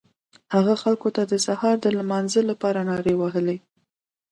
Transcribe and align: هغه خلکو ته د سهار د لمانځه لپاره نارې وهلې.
هغه 0.53 0.73
خلکو 0.83 1.07
ته 1.15 1.21
د 1.25 1.33
سهار 1.45 1.75
د 1.81 1.87
لمانځه 1.97 2.41
لپاره 2.49 2.79
نارې 2.89 3.13
وهلې. 3.17 3.57